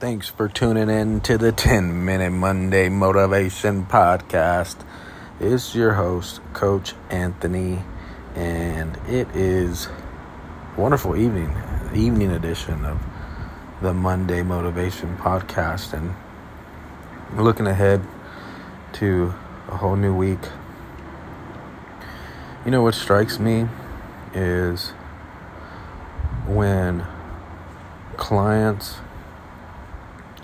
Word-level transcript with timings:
Thanks 0.00 0.28
for 0.28 0.46
tuning 0.46 0.88
in 0.88 1.22
to 1.22 1.36
the 1.36 1.50
10 1.50 2.04
Minute 2.04 2.30
Monday 2.30 2.88
Motivation 2.88 3.84
Podcast. 3.84 4.76
It's 5.40 5.74
your 5.74 5.94
host, 5.94 6.40
Coach 6.52 6.94
Anthony, 7.10 7.82
and 8.36 8.96
it 9.08 9.26
is 9.34 9.88
wonderful 10.76 11.16
evening, 11.16 11.52
evening 11.92 12.30
edition 12.30 12.84
of 12.84 13.02
the 13.82 13.92
Monday 13.92 14.44
Motivation 14.44 15.16
Podcast. 15.16 15.92
And 15.92 16.14
looking 17.36 17.66
ahead 17.66 18.00
to 18.92 19.34
a 19.66 19.78
whole 19.78 19.96
new 19.96 20.14
week. 20.14 20.38
You 22.64 22.70
know 22.70 22.82
what 22.82 22.94
strikes 22.94 23.40
me 23.40 23.66
is 24.32 24.90
when 26.46 27.04
clients 28.16 28.98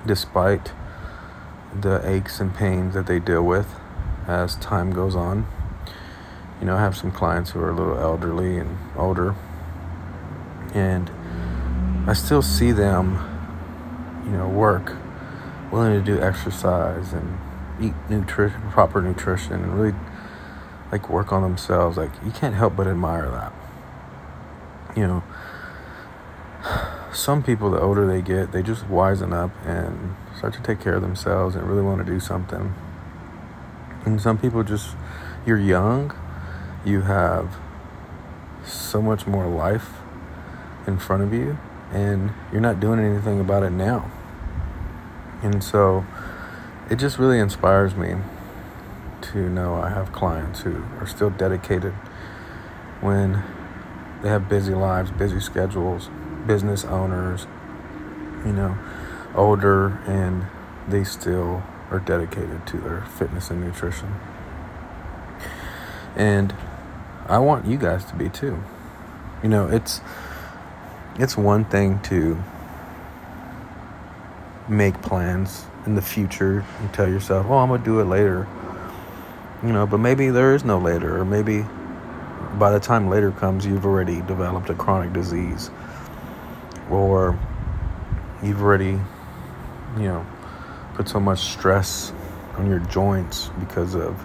despite 0.07 0.73
the 1.79 2.01
aches 2.09 2.41
and 2.41 2.55
pains 2.55 2.95
that 2.95 3.07
they 3.07 3.19
deal 3.19 3.43
with 3.45 3.75
as 4.27 4.57
time 4.57 4.93
goes 4.93 5.17
on. 5.17 5.47
You 6.61 6.67
know, 6.67 6.77
I 6.77 6.81
have 6.81 6.97
some 6.97 7.11
clients 7.11 7.51
who 7.51 7.61
are 7.61 7.71
a 7.71 7.75
little 7.75 7.99
elderly 7.99 8.59
and 8.59 8.79
older, 8.97 9.35
and 10.73 11.11
I 12.09 12.13
still 12.13 12.43
see 12.43 12.73
them, 12.73 13.19
you 14.25 14.33
know, 14.33 14.49
work, 14.49 14.97
willing 15.73 15.93
to 15.93 16.05
do 16.05 16.23
exercise 16.23 17.13
and 17.13 17.39
eat 17.81 17.95
nutrition, 18.09 18.61
proper 18.71 19.03
nutrition, 19.03 19.55
and 19.55 19.79
really 19.79 19.95
like 20.93 21.11
work 21.11 21.33
on 21.33 21.43
themselves. 21.43 21.97
Like, 21.97 22.13
you 22.25 22.31
can't 22.31 22.55
help 22.55 22.77
but 22.77 22.87
admire 22.87 23.29
that. 23.31 23.53
You 24.97 25.09
know, 25.09 25.25
some 27.15 27.43
people, 27.43 27.71
the 27.71 27.81
older 27.81 28.07
they 28.07 28.21
get, 28.21 28.53
they 28.53 28.63
just 28.63 28.85
wisen 28.85 29.33
up 29.33 29.51
and 29.65 30.17
start 30.37 30.53
to 30.55 30.63
take 30.63 30.81
care 30.81 30.95
of 30.95 31.03
themselves 31.03 31.55
and 31.55 31.69
really 31.69 31.83
want 31.83 32.05
to 32.05 32.13
do 32.13 32.21
something. 32.21 32.75
And 34.05 34.21
some 34.21 34.39
people 34.39 34.63
just, 34.63 34.97
you're 35.47 35.59
young, 35.59 36.15
you 36.85 37.03
have 37.03 37.57
so 38.65 39.01
much 39.01 39.27
more 39.27 39.47
life 39.47 39.89
in 40.87 40.99
front 40.99 41.23
of 41.23 41.33
you, 41.33 41.59
and 41.93 42.33
you're 42.53 42.61
not 42.61 42.81
doing 42.81 43.01
anything 43.01 43.41
about 43.41 43.63
it 43.63 43.71
now. 43.71 44.11
And 45.43 45.63
so 45.63 46.05
it 46.91 46.97
just 46.97 47.19
really 47.19 47.39
inspires 47.39 47.95
me 47.95 48.17
to 49.23 49.49
know 49.49 49.75
I 49.75 49.89
have 49.89 50.13
clients 50.13 50.61
who 50.61 50.85
are 51.01 51.07
still 51.07 51.31
dedicated 51.31 51.93
when 53.01 53.43
they 54.23 54.29
have 54.29 54.49
busy 54.49 54.75
lives, 54.75 55.11
busy 55.11 55.41
schedules, 55.41 56.09
business 56.47 56.85
owners, 56.85 57.47
you 58.45 58.53
know, 58.53 58.77
older, 59.35 60.01
and 60.07 60.47
they 60.89 61.05
still 61.05 61.63
are 61.91 61.99
dedicated 61.99 62.67
to 62.67 62.79
their 62.79 63.03
fitness 63.03 63.51
and 63.51 63.61
nutrition. 63.63 64.15
And 66.17 66.55
I 67.27 67.39
want 67.39 67.67
you 67.67 67.79
guys 67.79 68.05
to 68.07 68.15
be 68.15 68.29
too. 68.29 68.63
You 69.43 69.49
know, 69.49 69.69
it's 69.69 70.01
it's 71.17 71.37
one 71.37 71.65
thing 71.65 72.01
to 72.01 72.43
make 74.69 75.01
plans 75.03 75.67
in 75.87 75.95
the 75.95 76.03
future 76.03 76.65
and 76.81 76.93
tell 76.93 77.09
yourself, 77.09 77.47
"Oh, 77.49 77.59
I'm 77.59 77.69
going 77.69 77.81
to 77.81 77.85
do 77.85 78.01
it 78.01 78.05
later." 78.05 78.47
You 79.63 79.73
know, 79.73 79.87
but 79.87 79.99
maybe 79.99 80.31
there 80.31 80.55
is 80.55 80.65
no 80.65 80.79
later 80.79 81.19
or 81.19 81.25
maybe 81.25 81.65
by 82.59 82.71
the 82.71 82.79
time 82.79 83.09
later 83.09 83.33
comes 83.33 83.67
you've 83.67 83.87
already 83.87 84.21
developed 84.23 84.71
a 84.71 84.75
chronic 84.75 85.13
disease 85.13 85.71
or 86.91 87.39
you've 88.43 88.61
already, 88.63 88.99
you 89.97 90.03
know, 90.03 90.27
put 90.95 91.09
so 91.09 91.19
much 91.19 91.41
stress 91.41 92.13
on 92.57 92.69
your 92.69 92.81
joints 92.81 93.51
because 93.59 93.95
of 93.95 94.25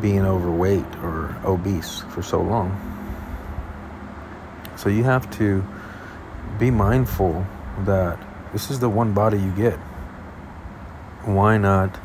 being 0.00 0.24
overweight 0.24 0.86
or 1.02 1.36
obese 1.44 2.00
for 2.10 2.22
so 2.22 2.40
long. 2.40 2.86
So 4.76 4.88
you 4.88 5.04
have 5.04 5.30
to 5.38 5.64
be 6.58 6.70
mindful 6.70 7.46
that 7.80 8.18
this 8.52 8.70
is 8.70 8.80
the 8.80 8.88
one 8.88 9.12
body 9.12 9.38
you 9.38 9.50
get. 9.52 9.76
Why 11.24 11.58
not 11.58 11.98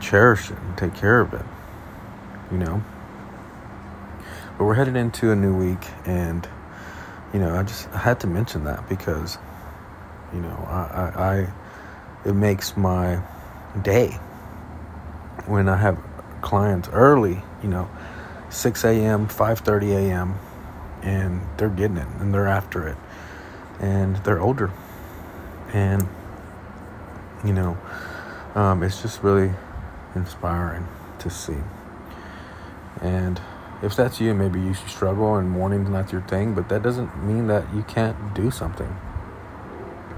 cherish 0.00 0.50
it 0.50 0.58
and 0.58 0.76
take 0.76 0.94
care 0.94 1.20
of 1.20 1.32
it? 1.32 1.44
You 2.52 2.58
know? 2.58 2.84
But 4.58 4.64
we're 4.64 4.74
headed 4.74 4.96
into 4.96 5.30
a 5.32 5.36
new 5.36 5.56
week 5.56 5.88
and 6.04 6.48
you 7.34 7.40
know, 7.40 7.52
I 7.52 7.64
just 7.64 7.88
I 7.90 7.98
had 7.98 8.20
to 8.20 8.28
mention 8.28 8.62
that 8.64 8.88
because, 8.88 9.38
you 10.32 10.40
know, 10.40 10.56
I, 10.70 11.12
I, 11.16 11.32
I 11.32 12.28
it 12.28 12.32
makes 12.32 12.76
my 12.76 13.20
day 13.82 14.12
when 15.46 15.68
I 15.68 15.76
have 15.76 15.98
clients 16.42 16.88
early, 16.90 17.42
you 17.60 17.68
know, 17.68 17.90
6 18.50 18.84
a.m., 18.84 19.26
5:30 19.26 19.96
a.m., 19.96 20.38
and 21.02 21.42
they're 21.56 21.68
getting 21.68 21.96
it 21.96 22.06
and 22.20 22.32
they're 22.32 22.46
after 22.46 22.86
it, 22.86 22.96
and 23.80 24.16
they're 24.18 24.40
older, 24.40 24.70
and 25.72 26.06
you 27.44 27.52
know, 27.52 27.76
um, 28.54 28.84
it's 28.84 29.02
just 29.02 29.24
really 29.24 29.52
inspiring 30.14 30.86
to 31.18 31.28
see, 31.28 31.58
and 33.02 33.40
if 33.84 33.94
that's 33.94 34.18
you, 34.18 34.32
maybe 34.32 34.60
you 34.60 34.72
should 34.72 34.88
struggle 34.88 35.36
and 35.36 35.50
morning's 35.50 35.90
not 35.90 36.10
your 36.10 36.22
thing, 36.22 36.54
but 36.54 36.70
that 36.70 36.82
doesn't 36.82 37.22
mean 37.24 37.48
that 37.48 37.66
you 37.74 37.82
can't 37.82 38.34
do 38.34 38.50
something. 38.50 38.96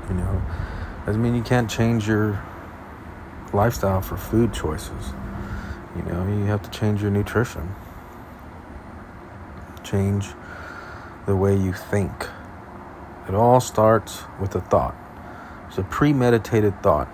You 0.09 0.15
know, 0.15 0.43
doesn't 1.05 1.21
mean 1.21 1.35
you 1.35 1.43
can't 1.43 1.69
change 1.69 2.07
your 2.07 2.41
lifestyle 3.53 4.01
for 4.01 4.17
food 4.17 4.55
choices. 4.55 5.13
You 5.97 6.03
know, 6.03 6.27
you 6.29 6.45
have 6.45 6.63
to 6.63 6.71
change 6.71 7.03
your 7.03 7.11
nutrition, 7.11 7.75
change 9.83 10.29
the 11.27 11.35
way 11.35 11.57
you 11.57 11.73
think. 11.73 12.13
It 13.29 13.35
all 13.35 13.61
starts 13.61 14.23
with 14.41 14.55
a 14.55 14.61
thought. 14.61 14.95
It's 15.69 15.79
a 15.79 15.83
premeditated 15.83 16.81
thought 16.83 17.09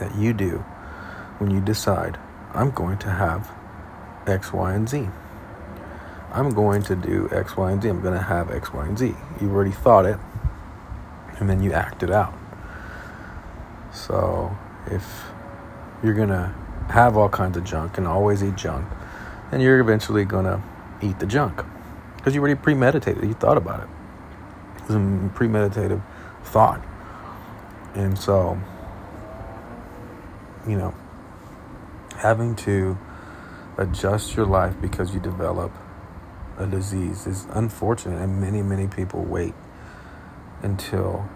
that 0.00 0.16
you 0.16 0.32
do 0.32 0.64
when 1.38 1.52
you 1.52 1.60
decide, 1.60 2.18
I'm 2.52 2.72
going 2.72 2.98
to 2.98 3.10
have 3.10 3.52
X, 4.26 4.52
Y, 4.52 4.72
and 4.72 4.88
Z. 4.88 5.08
I'm 6.32 6.50
going 6.50 6.82
to 6.84 6.96
do 6.96 7.28
X, 7.30 7.56
Y, 7.56 7.70
and 7.70 7.82
Z. 7.82 7.88
I'm 7.88 8.00
going 8.00 8.14
to 8.14 8.24
have 8.24 8.50
X, 8.50 8.72
Y, 8.72 8.86
and 8.86 8.98
Z. 8.98 9.14
You've 9.40 9.52
already 9.52 9.70
thought 9.70 10.06
it, 10.06 10.18
and 11.38 11.48
then 11.48 11.62
you 11.62 11.72
act 11.72 12.02
it 12.02 12.10
out. 12.10 12.34
So 13.92 14.56
if 14.86 15.26
you're 16.02 16.14
going 16.14 16.30
to 16.30 16.52
have 16.90 17.16
all 17.16 17.28
kinds 17.28 17.56
of 17.56 17.64
junk 17.64 17.98
and 17.98 18.06
always 18.06 18.42
eat 18.42 18.56
junk, 18.56 18.86
then 19.50 19.60
you're 19.60 19.80
eventually 19.80 20.24
going 20.24 20.44
to 20.44 20.60
eat 21.00 21.18
the 21.20 21.26
junk 21.26 21.62
because 22.16 22.34
you 22.34 22.40
already 22.40 22.58
premeditated. 22.58 23.22
You 23.22 23.34
thought 23.34 23.56
about 23.56 23.80
it. 23.80 23.88
It 24.82 24.86
was 24.88 24.96
a 24.96 25.30
premeditative 25.34 26.02
thought. 26.42 26.82
And 27.94 28.18
so, 28.18 28.58
you 30.66 30.76
know, 30.76 30.94
having 32.16 32.56
to 32.56 32.98
adjust 33.76 34.36
your 34.36 34.46
life 34.46 34.74
because 34.80 35.14
you 35.14 35.20
develop 35.20 35.72
a 36.58 36.66
disease 36.66 37.26
is 37.26 37.46
unfortunate, 37.50 38.20
and 38.20 38.40
many, 38.40 38.62
many 38.62 38.86
people 38.86 39.22
wait 39.22 39.54
until 40.62 41.28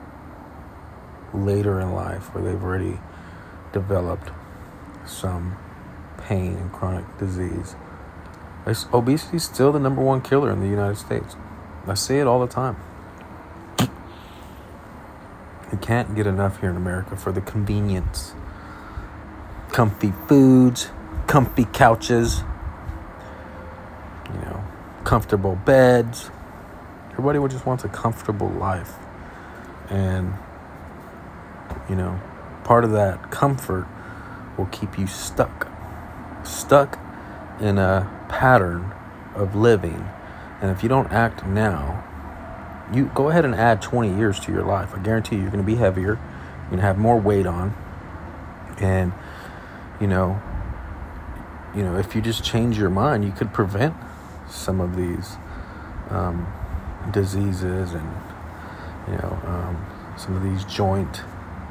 later 1.35 1.81
in 1.81 1.93
life 1.93 2.35
where 2.35 2.45
they've 2.45 2.63
already 2.63 2.99
developed 3.73 4.31
some 5.07 5.57
pain 6.19 6.55
and 6.55 6.73
chronic 6.73 7.05
disease. 7.19 7.75
it's, 8.67 8.87
Obesity 8.93 9.37
is 9.37 9.45
still 9.45 9.73
the 9.73 9.81
number 9.81 10.03
one 10.03 10.21
killer 10.21 10.51
in 10.53 10.61
the 10.61 10.69
United 10.69 10.97
States. 10.97 11.37
I 11.87 11.95
see 11.95 12.19
it 12.19 12.27
all 12.27 12.41
the 12.41 12.47
time. 12.47 12.77
You 15.73 15.79
can't 15.79 16.15
get 16.15 16.27
enough 16.27 16.61
here 16.61 16.71
in 16.71 16.77
America 16.77 17.17
for 17.17 17.33
the 17.33 17.41
convenience. 17.41 18.33
Comfy 19.71 20.13
foods, 20.27 20.91
comfy 21.29 21.67
couches, 21.67 22.43
you 24.33 24.41
know, 24.41 24.65
comfortable 25.05 25.57
beds. 25.57 26.31
Everybody 27.13 27.39
just 27.53 27.67
wants 27.67 27.85
a 27.85 27.89
comfortable 27.89 28.49
life. 28.49 28.95
And, 29.91 30.35
you 31.89 31.95
know, 31.95 32.21
part 32.65 32.83
of 32.83 32.93
that 32.93 33.31
comfort 33.31 33.87
will 34.57 34.67
keep 34.67 34.99
you 34.99 35.07
stuck. 35.07 35.69
Stuck 36.45 36.99
in 37.61 37.79
a 37.79 38.11
pattern 38.29 38.93
of 39.35 39.55
living. 39.55 40.09
And 40.61 40.71
if 40.71 40.83
you 40.83 40.89
don't 40.89 41.13
act 41.13 41.45
now, 41.45 42.05
you 42.93 43.11
go 43.15 43.29
ahead 43.29 43.45
and 43.45 43.55
add 43.55 43.83
20 43.83 44.17
years 44.17 44.41
to 44.41 44.53
your 44.53 44.63
life. 44.63 44.95
I 44.95 44.99
guarantee 45.01 45.37
you, 45.37 45.43
you're 45.43 45.51
going 45.51 45.65
to 45.65 45.71
be 45.71 45.77
heavier. 45.77 46.15
You're 46.15 46.71
going 46.71 46.79
to 46.79 46.87
have 46.87 46.97
more 46.97 47.21
weight 47.21 47.47
on. 47.47 47.77
And, 48.79 49.13
you 50.01 50.07
know, 50.07 50.41
you 51.75 51.83
know, 51.83 51.97
if 51.97 52.15
you 52.15 52.21
just 52.21 52.45
change 52.45 52.79
your 52.79 52.91
mind, 52.91 53.25
you 53.25 53.33
could 53.33 53.53
prevent 53.53 53.95
some 54.49 54.81
of 54.81 54.97
these 54.97 55.37
um, 56.11 56.47
diseases 57.13 57.93
and, 57.93 58.11
you 59.07 59.15
know, 59.15 59.39
um, 59.45 60.15
some 60.17 60.37
of 60.37 60.43
these 60.43 60.65
joint 60.65 61.23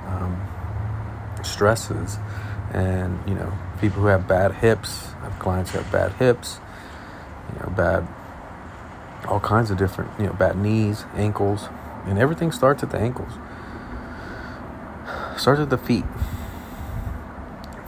um, 0.08 0.40
stresses. 1.44 2.18
And, 2.74 3.20
you 3.28 3.34
know, 3.34 3.52
people 3.80 4.02
who 4.02 4.08
have 4.08 4.28
bad 4.28 4.54
hips, 4.54 5.10
I 5.22 5.30
have 5.30 5.40
clients 5.40 5.72
who 5.72 5.80
have 5.80 5.92
bad 5.92 6.14
hips, 6.14 6.60
you 7.54 7.60
know, 7.60 7.74
bad, 7.76 8.08
all 9.26 9.40
kinds 9.40 9.72
of 9.72 9.78
different, 9.78 10.12
you 10.20 10.26
know, 10.26 10.34
bad 10.34 10.58
knees, 10.58 11.06
ankles, 11.16 11.70
and 12.06 12.20
everything 12.20 12.52
starts 12.52 12.84
at 12.84 12.92
the 12.92 12.98
ankles. 12.98 13.34
Starts 15.38 15.62
at 15.62 15.70
the 15.70 15.78
feet. 15.78 16.06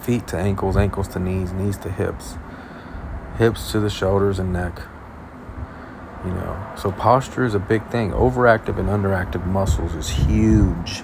Feet 0.10 0.26
to 0.30 0.38
ankles, 0.38 0.76
ankles 0.76 1.08
to 1.10 1.20
knees, 1.20 1.54
knees 1.54 1.78
to 1.78 1.92
hips, 1.92 2.34
hips 3.38 3.72
to 3.72 3.80
the 3.80 3.92
shoulders 3.92 4.40
and 4.40 4.52
neck. 4.52 4.82
You 6.26 6.32
know, 6.32 6.74
so 6.76 6.92
posture 6.92 7.46
is 7.46 7.54
a 7.54 7.60
big 7.60 7.88
thing. 7.90 8.10
Overactive 8.10 8.80
and 8.80 8.90
underactive 8.90 9.46
muscles 9.46 9.94
is 9.94 10.10
huge, 10.10 11.04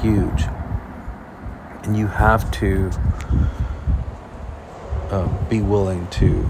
huge. 0.00 0.44
And 1.82 1.98
you 1.98 2.06
have 2.06 2.50
to 2.52 2.90
uh, 5.10 5.28
be 5.50 5.60
willing 5.60 6.06
to 6.12 6.48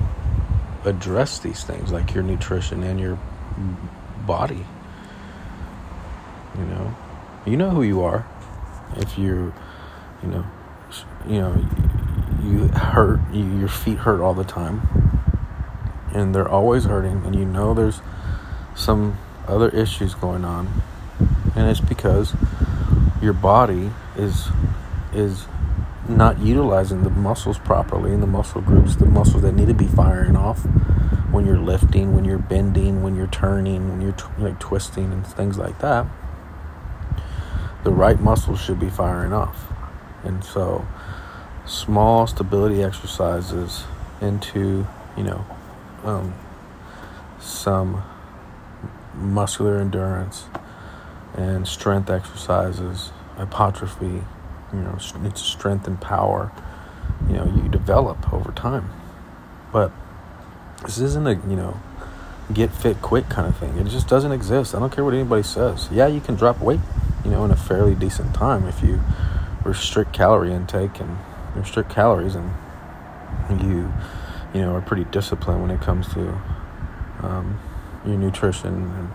address 0.85 1.41
these 1.41 1.65
things 1.65 1.91
like 1.91 2.15
your 2.15 2.23
nutrition 2.23 2.85
and 2.85 3.01
your 3.01 3.19
body. 4.29 4.65
You 6.57 6.65
know, 6.67 6.95
you 7.45 7.57
know 7.57 7.71
who 7.71 7.83
you 7.83 8.03
are. 8.03 8.25
If 8.97 9.19
you, 9.19 9.53
you 10.23 10.29
know, 10.29 10.47
you 11.27 11.41
know, 11.41 11.65
you 12.43 12.69
hurt, 12.69 13.21
you, 13.33 13.45
your 13.59 13.69
feet 13.69 13.99
hurt 13.99 14.21
all 14.21 14.35
the 14.35 14.45
time, 14.45 14.83
and 16.15 16.35
they're 16.35 16.49
always 16.49 16.85
hurting, 16.85 17.25
and 17.25 17.35
you 17.35 17.45
know 17.45 17.75
there's 17.75 18.01
some 18.75 19.19
other 19.47 19.69
issues 19.71 20.15
going 20.15 20.45
on, 20.45 20.83
and 21.55 21.69
it's 21.69 21.81
because 21.81 22.35
your 23.21 23.33
body 23.33 23.91
is 24.17 24.49
is 25.13 25.47
not 26.09 26.39
utilizing 26.39 27.03
the 27.03 27.11
muscles 27.11 27.59
properly 27.59 28.13
and 28.13 28.23
the 28.23 28.27
muscle 28.27 28.63
groups, 28.63 28.97
the 28.97 29.07
muscles 29.07 29.43
that 29.43 29.53
need 29.53 29.69
to 29.69 29.75
be 29.75 29.87
firing 29.87 30.37
off 30.37 30.65
when 31.31 31.45
you're 31.45 31.59
lifting, 31.59 32.15
when 32.15 32.25
you're 32.25 32.39
bending, 32.39 33.03
when 33.03 33.15
you're 33.15 33.27
turning, 33.27 33.91
when 33.91 34.01
you're 34.01 34.17
like 34.39 34.59
twisting 34.59 35.13
and 35.13 35.27
things 35.27 35.59
like 35.59 35.79
that. 35.81 36.07
The 37.85 37.91
right 37.91 38.19
muscles 38.19 38.61
should 38.61 38.81
be 38.81 38.89
firing 38.89 39.33
off. 39.33 39.67
And 40.25 40.43
so 40.45 40.87
small 41.67 42.27
stability 42.27 42.83
exercises 42.83 43.85
into, 44.21 44.87
you 45.17 45.23
know, 45.23 45.47
um, 46.05 46.35
some 47.41 48.03
muscular 49.15 49.79
endurance 49.79 50.47
and 51.37 51.67
strength 51.67 52.11
exercises, 52.11 53.11
hypertrophy, 53.37 54.23
you 54.73 54.81
know, 54.81 54.99
it's 55.25 55.41
strength 55.41 55.87
and 55.87 56.01
power, 56.01 56.51
you 57.29 57.35
know, 57.35 57.47
you 57.47 57.69
develop 57.69 58.33
over 58.33 58.53
time. 58.53 58.91
But 59.73 59.93
this 60.85 60.99
isn't 60.99 61.27
a, 61.27 61.35
you 61.35 61.57
know, 61.57 61.81
get 62.53 62.73
fit 62.73 63.03
quick 63.03 63.29
kind 63.29 63.47
of 63.47 63.57
thing. 63.57 63.77
It 63.77 63.87
just 63.89 64.09
doesn't 64.09 64.33
exist. 64.33 64.75
I 64.75 64.79
don't 64.79 64.93
care 64.93 65.05
what 65.05 65.15
anybody 65.15 65.43
says. 65.43 65.89
Yeah, 65.93 66.07
you 66.07 66.21
can 66.21 66.35
drop 66.35 66.61
weight, 66.61 66.81
you 67.25 67.31
know, 67.31 67.45
in 67.45 67.51
a 67.51 67.57
fairly 67.57 67.95
decent 67.95 68.35
time 68.35 68.67
if 68.67 68.83
you 68.83 69.01
restrict 69.65 70.13
calorie 70.13 70.53
intake 70.53 71.01
and 71.01 71.19
restrict 71.55 71.91
calories 71.91 72.35
and 72.35 72.53
you, 73.51 73.93
you 74.55 74.61
know, 74.61 74.75
are 74.75 74.81
pretty 74.81 75.05
disciplined 75.05 75.63
when 75.63 75.71
it 75.71 75.81
comes 75.81 76.09
to 76.15 76.29
um, 77.23 77.59
your 78.05 78.17
nutrition 78.17 78.75
and, 78.75 79.11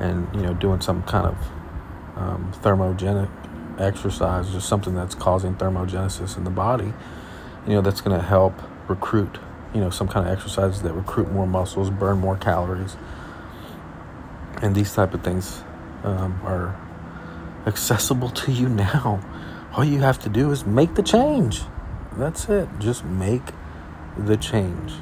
and, 0.00 0.34
you 0.34 0.42
know, 0.42 0.54
doing 0.54 0.80
some 0.80 1.02
kind 1.04 1.26
of 1.26 1.36
um, 2.16 2.52
thermogenic 2.62 3.30
exercise, 3.78 4.50
just 4.50 4.68
something 4.68 4.94
that's 4.94 5.14
causing 5.14 5.54
thermogenesis 5.54 6.36
in 6.36 6.44
the 6.44 6.50
body, 6.50 6.92
you 7.66 7.74
know, 7.74 7.80
that's 7.80 8.00
going 8.00 8.16
to 8.18 8.24
help 8.24 8.54
recruit, 8.88 9.38
you 9.74 9.80
know, 9.80 9.90
some 9.90 10.08
kind 10.08 10.26
of 10.26 10.32
exercises 10.32 10.82
that 10.82 10.92
recruit 10.92 11.30
more 11.32 11.46
muscles, 11.46 11.90
burn 11.90 12.18
more 12.18 12.36
calories. 12.36 12.96
And 14.62 14.74
these 14.74 14.94
type 14.94 15.14
of 15.14 15.22
things 15.22 15.62
um, 16.04 16.40
are 16.44 16.78
accessible 17.66 18.30
to 18.44 18.52
you 18.52 18.68
now. 18.68 19.20
All 19.76 19.84
you 19.84 19.98
have 20.00 20.20
to 20.20 20.28
do 20.28 20.52
is 20.52 20.64
make 20.64 20.94
the 20.94 21.02
change. 21.02 21.62
That's 22.16 22.48
it. 22.48 22.68
Just 22.78 23.04
make 23.04 23.42
the 24.16 24.36
change. 24.36 24.92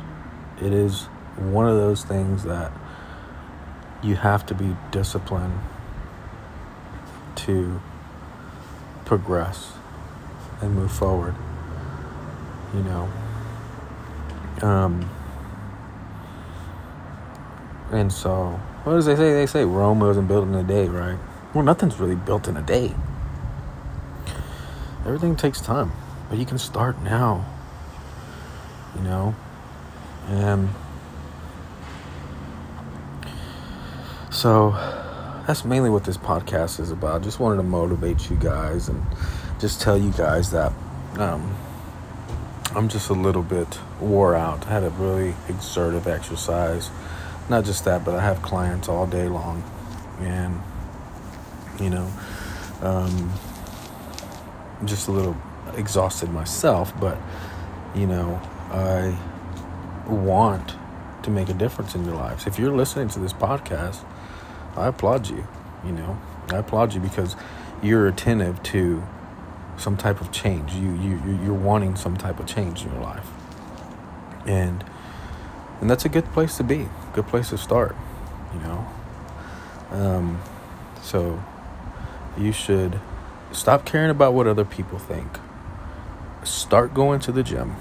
It 0.62 0.72
is 0.72 1.02
one 1.36 1.68
of 1.68 1.76
those 1.76 2.04
things 2.04 2.44
that 2.44 2.72
you 4.02 4.16
have 4.16 4.46
to 4.46 4.54
be 4.54 4.74
disciplined 4.90 5.60
to 7.36 7.82
progress 9.04 9.72
and 10.62 10.74
move 10.74 10.90
forward. 10.90 11.34
You 12.74 12.82
know. 12.82 13.12
Um, 14.62 15.10
and 17.90 18.10
so, 18.10 18.58
what 18.84 18.94
does 18.94 19.04
they 19.04 19.16
say? 19.16 19.34
They 19.34 19.46
say 19.46 19.64
Rome 19.66 20.00
wasn't 20.00 20.28
built 20.28 20.48
in 20.48 20.54
a 20.54 20.62
day, 20.62 20.88
right? 20.88 21.18
Well, 21.52 21.62
nothing's 21.62 22.00
really 22.00 22.14
built 22.14 22.48
in 22.48 22.56
a 22.56 22.62
day. 22.62 22.94
Everything 25.04 25.36
takes 25.36 25.60
time, 25.60 25.92
but 26.28 26.38
you 26.38 26.46
can 26.46 26.58
start 26.58 27.00
now. 27.02 27.46
You 28.96 29.02
know, 29.02 29.34
and 30.28 30.68
so 34.30 34.70
that's 35.46 35.64
mainly 35.64 35.90
what 35.90 36.04
this 36.04 36.16
podcast 36.16 36.78
is 36.78 36.90
about. 36.90 37.22
Just 37.22 37.40
wanted 37.40 37.56
to 37.56 37.62
motivate 37.62 38.30
you 38.30 38.36
guys 38.36 38.88
and 38.88 39.02
just 39.58 39.80
tell 39.80 39.96
you 39.96 40.12
guys 40.12 40.50
that 40.50 40.72
um, 41.18 41.56
I'm 42.74 42.88
just 42.88 43.10
a 43.10 43.14
little 43.14 43.42
bit 43.42 43.78
wore 44.00 44.34
out. 44.34 44.66
I 44.66 44.70
had 44.70 44.82
a 44.82 44.90
really 44.90 45.34
exertive 45.48 46.06
exercise. 46.06 46.90
Not 47.48 47.64
just 47.64 47.84
that, 47.84 48.04
but 48.04 48.14
I 48.14 48.22
have 48.22 48.40
clients 48.40 48.88
all 48.88 49.06
day 49.06 49.28
long. 49.28 49.62
And, 50.20 50.60
you 51.80 51.90
know, 51.90 52.10
um, 52.80 53.32
just 54.84 55.08
a 55.08 55.10
little 55.10 55.36
exhausted 55.76 56.30
myself, 56.30 56.92
but, 57.00 57.18
you 57.94 58.06
know, 58.06 58.40
I 58.70 59.16
want 60.08 60.74
to 61.22 61.30
make 61.30 61.48
a 61.48 61.54
difference 61.54 61.94
in 61.94 62.04
your 62.04 62.14
lives. 62.14 62.46
If 62.46 62.58
you're 62.58 62.74
listening 62.74 63.08
to 63.10 63.20
this 63.20 63.32
podcast, 63.32 64.04
I 64.76 64.88
applaud 64.88 65.28
you. 65.28 65.46
You 65.84 65.92
know, 65.92 66.18
I 66.50 66.56
applaud 66.56 66.94
you 66.94 67.00
because 67.00 67.36
you're 67.82 68.06
attentive 68.06 68.62
to 68.64 69.02
some 69.76 69.96
type 69.96 70.20
of 70.20 70.30
change. 70.32 70.72
You 70.74 70.92
you 70.94 71.40
you're 71.44 71.54
wanting 71.54 71.96
some 71.96 72.16
type 72.16 72.38
of 72.38 72.46
change 72.46 72.84
in 72.84 72.92
your 72.92 73.00
life, 73.00 73.28
and 74.46 74.84
and 75.80 75.90
that's 75.90 76.04
a 76.04 76.08
good 76.08 76.26
place 76.32 76.56
to 76.58 76.64
be. 76.64 76.88
Good 77.12 77.26
place 77.26 77.50
to 77.50 77.58
start. 77.58 77.96
You 78.54 78.60
know, 78.60 78.86
um, 79.90 80.42
so 81.02 81.42
you 82.38 82.52
should 82.52 83.00
stop 83.52 83.84
caring 83.84 84.10
about 84.10 84.34
what 84.34 84.46
other 84.46 84.64
people 84.64 84.98
think. 84.98 85.38
Start 86.44 86.92
going 86.94 87.20
to 87.20 87.32
the 87.32 87.42
gym. 87.42 87.76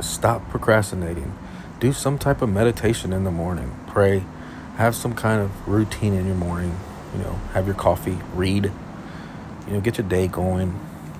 Stop 0.00 0.48
procrastinating. 0.50 1.36
Do 1.80 1.92
some 1.92 2.18
type 2.18 2.42
of 2.42 2.48
meditation 2.48 3.12
in 3.12 3.24
the 3.24 3.30
morning. 3.30 3.74
Pray 3.86 4.24
have 4.76 4.94
some 4.94 5.14
kind 5.14 5.40
of 5.40 5.68
routine 5.68 6.14
in 6.14 6.26
your 6.26 6.34
morning. 6.34 6.76
You 7.12 7.22
know, 7.22 7.32
have 7.52 7.66
your 7.66 7.76
coffee, 7.76 8.18
read, 8.34 8.72
you 9.66 9.72
know, 9.72 9.80
get 9.80 9.98
your 9.98 10.06
day 10.06 10.26
going, 10.26 10.78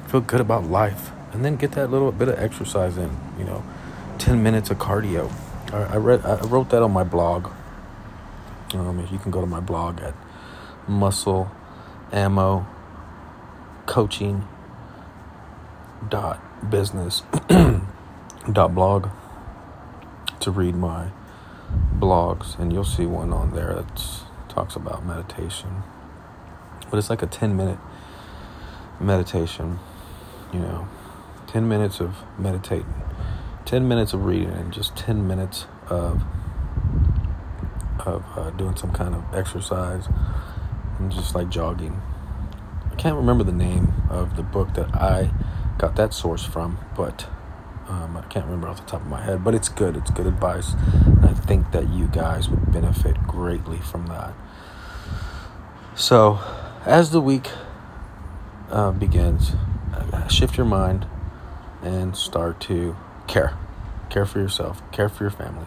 feel 0.09 0.21
good 0.21 0.41
about 0.41 0.65
life, 0.65 1.13
and 1.33 1.45
then 1.45 1.57
get 1.57 1.73
that 1.73 1.91
little 1.91 2.11
bit 2.11 2.29
of 2.29 2.39
exercise 2.39 2.97
in. 2.99 3.17
You 3.39 3.45
know, 3.45 3.65
ten 4.19 4.43
minutes 4.43 4.71
of 4.71 4.79
cardio. 4.79 5.33
I, 5.73 5.97
read, 5.97 6.25
I 6.25 6.41
wrote 6.43 6.71
that 6.71 6.83
on 6.83 6.93
my 6.93 7.05
blog. 7.05 7.51
Um, 8.75 9.07
you 9.11 9.19
can 9.19 9.31
go 9.31 9.41
to 9.41 9.47
my 9.47 9.61
blog 9.61 10.01
at 10.01 10.15
muscle 10.87 11.51
ammo 12.13 12.67
coaching 13.87 14.47
dot 16.09 16.71
business 16.71 17.23
dot 18.53 18.75
blog 18.75 19.09
to 20.41 20.51
read 20.51 20.75
my 20.75 21.11
blogs, 21.99 22.59
and 22.59 22.73
you'll 22.73 22.85
see 22.85 23.07
one 23.07 23.33
on 23.33 23.53
there 23.55 23.75
that 23.75 24.05
talks 24.49 24.77
about 24.77 25.05
meditation. 25.05 25.83
But 26.91 26.99
it's 26.99 27.11
like 27.11 27.23
a 27.23 27.27
10 27.27 27.57
minute 27.57 27.79
meditation, 29.01 29.79
you 30.53 30.61
know, 30.61 30.89
10 31.49 31.69
minutes 31.69 32.01
of 32.01 32.17
meditating, 32.39 32.95
10 33.65 33.89
minutes 33.89 34.13
of 34.13 34.25
reading, 34.25 34.51
and 34.51 34.73
just 34.73 34.97
10 34.97 35.27
minutes 35.27 35.67
of 35.89 36.23
of 38.01 38.25
uh, 38.37 38.51
doing 38.51 38.77
some 38.77 38.93
kind 38.93 39.15
of 39.15 39.25
exercise 39.33 40.09
and 40.99 41.11
just 41.11 41.35
like 41.35 41.49
jogging. 41.49 42.01
Can't 43.05 43.17
remember 43.17 43.45
the 43.45 43.53
name 43.53 43.93
of 44.09 44.35
the 44.35 44.43
book 44.43 44.73
that 44.77 44.95
I 44.95 45.31
got 45.77 45.95
that 45.97 46.15
source 46.15 46.43
from, 46.43 46.79
but 46.97 47.27
um, 47.87 48.17
I 48.17 48.23
can't 48.31 48.47
remember 48.47 48.67
off 48.67 48.83
the 48.83 48.91
top 48.91 49.03
of 49.03 49.09
my 49.09 49.23
head, 49.23 49.45
but 49.45 49.55
it's 49.55 49.69
good. 49.69 49.95
It's 49.95 50.11
good 50.11 50.27
advice. 50.27 50.73
And 51.05 51.27
I 51.27 51.35
think 51.35 51.71
that 51.73 51.91
you 51.91 52.07
guys 52.07 52.49
would 52.49 52.73
benefit 52.73 53.23
greatly 53.27 53.77
from 53.77 54.07
that. 54.07 54.33
So, 55.95 56.41
as 56.87 57.11
the 57.11 57.21
week 57.21 57.51
uh, 58.71 58.93
begins, 58.93 59.53
uh, 59.93 60.27
shift 60.29 60.57
your 60.57 60.65
mind 60.65 61.05
and 61.83 62.17
start 62.17 62.59
to 62.61 62.97
care. 63.27 63.55
Care 64.09 64.25
for 64.25 64.39
yourself, 64.39 64.81
care 64.93 65.11
for 65.11 65.25
your 65.25 65.31
family. 65.31 65.67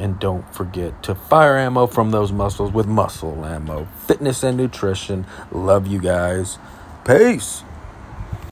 And 0.00 0.18
don't 0.18 0.52
forget 0.54 1.02
to 1.04 1.14
fire 1.14 1.58
ammo 1.58 1.86
from 1.86 2.10
those 2.10 2.32
muscles 2.32 2.72
with 2.72 2.86
muscle 2.86 3.44
ammo. 3.44 3.86
Fitness 4.06 4.42
and 4.42 4.56
nutrition. 4.56 5.26
Love 5.52 5.86
you 5.86 6.00
guys. 6.00 6.58
Peace. 7.04 7.62